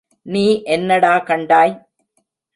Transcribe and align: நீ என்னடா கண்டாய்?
நீ 0.25 0.43
என்னடா 0.65 1.13
கண்டாய்? 1.29 1.73